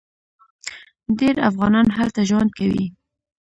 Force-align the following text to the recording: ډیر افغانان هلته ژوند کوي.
ډیر 1.19 1.35
افغانان 1.49 1.87
هلته 1.97 2.19
ژوند 2.29 2.49
کوي. 2.57 2.85